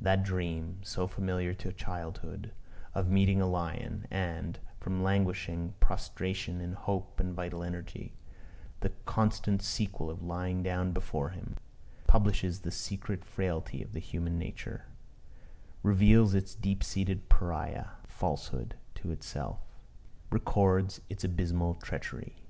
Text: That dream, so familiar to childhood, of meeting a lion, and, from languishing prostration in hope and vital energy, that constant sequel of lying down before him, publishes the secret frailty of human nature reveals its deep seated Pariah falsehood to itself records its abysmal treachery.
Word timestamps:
That 0.00 0.24
dream, 0.24 0.80
so 0.82 1.06
familiar 1.06 1.54
to 1.54 1.72
childhood, 1.72 2.50
of 2.96 3.08
meeting 3.08 3.40
a 3.40 3.46
lion, 3.46 4.08
and, 4.10 4.58
from 4.80 5.04
languishing 5.04 5.74
prostration 5.78 6.60
in 6.60 6.72
hope 6.72 7.20
and 7.20 7.32
vital 7.32 7.62
energy, 7.62 8.16
that 8.80 9.04
constant 9.06 9.62
sequel 9.62 10.10
of 10.10 10.20
lying 10.24 10.64
down 10.64 10.90
before 10.90 11.28
him, 11.30 11.54
publishes 12.08 12.62
the 12.62 12.72
secret 12.72 13.24
frailty 13.24 13.80
of 13.80 13.94
human 13.94 14.36
nature 14.36 14.86
reveals 15.84 16.34
its 16.34 16.56
deep 16.56 16.82
seated 16.82 17.28
Pariah 17.28 17.90
falsehood 18.02 18.74
to 18.96 19.12
itself 19.12 19.60
records 20.32 21.00
its 21.08 21.22
abysmal 21.22 21.74
treachery. 21.76 22.42